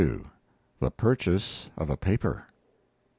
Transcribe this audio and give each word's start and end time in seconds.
LXXII.THE 0.01 0.89
PURCHASE 0.89 1.69
OF 1.77 1.89
A 1.91 1.95
PAPER. 1.95 2.47